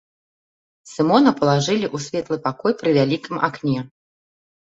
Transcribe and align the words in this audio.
Сымона 0.91 1.31
палажылі 1.41 1.85
ў 1.95 2.05
светлы 2.05 2.37
пакой 2.47 2.71
пры 2.79 2.89
вялікім 2.97 3.35
акне. 3.49 3.79